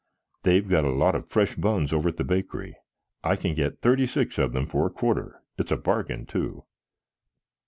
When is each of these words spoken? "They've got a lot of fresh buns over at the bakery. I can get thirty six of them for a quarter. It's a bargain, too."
"They've 0.41 0.67
got 0.67 0.83
a 0.83 0.89
lot 0.89 1.13
of 1.13 1.29
fresh 1.29 1.53
buns 1.55 1.93
over 1.93 2.09
at 2.09 2.17
the 2.17 2.23
bakery. 2.23 2.75
I 3.23 3.35
can 3.35 3.53
get 3.53 3.81
thirty 3.81 4.07
six 4.07 4.39
of 4.39 4.51
them 4.51 4.65
for 4.65 4.87
a 4.87 4.91
quarter. 4.91 5.43
It's 5.59 5.71
a 5.71 5.77
bargain, 5.77 6.25
too." 6.25 6.63